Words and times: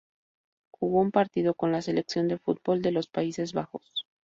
Jugó 0.71 0.99
un 0.99 1.11
partido 1.11 1.53
con 1.53 1.71
la 1.71 1.83
selección 1.83 2.27
de 2.27 2.39
fútbol 2.39 2.81
de 2.81 2.91
los 2.91 3.05
Países 3.05 3.53
Bajos. 3.53 4.07